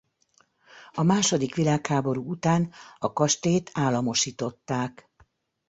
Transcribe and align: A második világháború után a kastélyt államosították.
A 0.91 1.03
második 1.03 1.55
világháború 1.55 2.29
után 2.29 2.71
a 2.99 3.13
kastélyt 3.13 3.71
államosították. 3.73 5.09